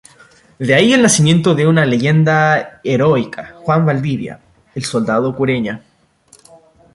[0.57, 4.39] De ahí el nacimiento de una leyenda heroica, Juan Valdivia,
[4.73, 5.83] "El soldado cureña".